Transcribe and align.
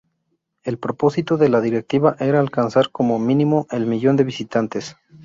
El 0.63 0.79
propósito 0.79 1.37
de 1.37 1.47
la 1.47 1.61
directiva 1.61 2.15
era 2.19 2.39
alcanzar 2.39 2.89
como 2.89 3.19
mínimo 3.19 3.67
el 3.69 3.85
millón 3.85 4.15
de 4.15 4.23
visitantes. 4.23 4.97